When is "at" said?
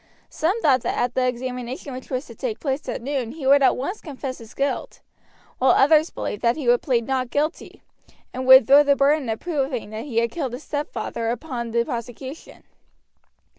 0.97-1.13, 2.89-3.03, 3.61-3.77